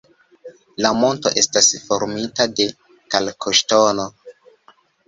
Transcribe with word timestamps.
La 0.85 0.91
monto 1.01 1.33
estas 1.43 1.69
formita 1.91 2.49
de 2.57 2.69
kalkoŝtono. 3.17 4.13